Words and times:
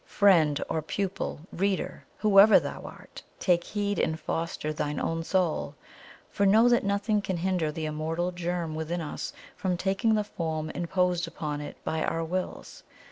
"Friend, 0.07 0.59
or 0.67 0.81
Pupil, 0.81 1.41
Reader! 1.53 2.03
Whoever 2.17 2.59
thou 2.59 2.81
art, 2.85 3.21
take 3.39 3.63
heed 3.63 3.99
and 3.99 4.19
foster 4.19 4.73
thine 4.73 4.99
own 4.99 5.23
soul! 5.23 5.75
For 6.31 6.43
know 6.43 6.67
that 6.69 6.83
nothing 6.83 7.21
can 7.21 7.37
hinder 7.37 7.71
the 7.71 7.85
Immortal 7.85 8.31
Germ 8.31 8.73
within 8.73 8.99
us 9.01 9.31
from 9.55 9.77
taking 9.77 10.15
the 10.15 10.23
form 10.23 10.71
imposed 10.71 11.27
upon 11.27 11.61
it 11.61 11.77
by 11.83 12.03
our 12.03 12.23
WILLS. 12.23 12.81